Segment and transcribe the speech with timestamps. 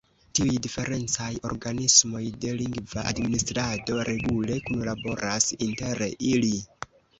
[0.37, 6.53] Tiuj diferencaj organismoj de lingva administrado regule kunlaboras inter ili.